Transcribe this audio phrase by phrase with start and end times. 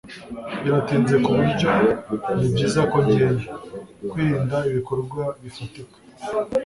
[0.63, 1.69] Biratinze kuburyo
[2.37, 3.51] nibyiza ko ngenda.
[4.09, 5.97] (kwirinda ibikorwa bifatika)